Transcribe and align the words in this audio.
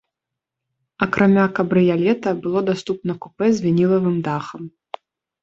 Акрамя 1.05 1.43
кабрыялета, 1.59 2.29
было 2.47 2.59
даступна 2.71 3.13
купэ 3.27 3.45
з 3.61 3.67
вінілавым 3.69 4.17
дахам. 4.31 4.63